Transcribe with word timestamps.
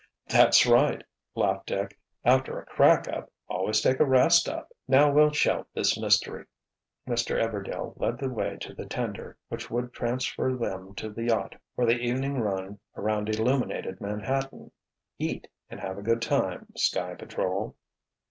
"That's 0.27 0.65
right," 0.65 1.03
laughed 1.35 1.67
Dick. 1.67 1.95
"After 2.25 2.57
a 2.59 2.65
crack 2.65 3.07
up, 3.07 3.31
always 3.47 3.81
take 3.81 3.99
a 3.99 4.03
rest 4.03 4.49
up." 4.49 4.71
"Now 4.87 5.11
we'll 5.11 5.29
shelve 5.31 5.67
this 5.75 5.95
mystery." 5.95 6.45
Mr. 7.07 7.39
Everdail 7.39 7.93
led 7.99 8.17
the 8.17 8.27
way 8.27 8.57
to 8.61 8.73
the 8.73 8.87
tender 8.87 9.37
which 9.49 9.69
would 9.69 9.93
transfer 9.93 10.55
them 10.55 10.95
to 10.95 11.11
the 11.11 11.25
yacht 11.25 11.53
for 11.75 11.85
the 11.85 11.99
evening 11.99 12.39
run 12.39 12.79
around 12.97 13.29
illuminated 13.29 14.01
Manhattan. 14.01 14.71
"Eat, 15.19 15.47
and 15.69 15.79
have 15.79 15.99
a 15.99 16.01
good 16.01 16.23
time, 16.23 16.65
Sky 16.75 17.13
Patrol." 17.13 17.75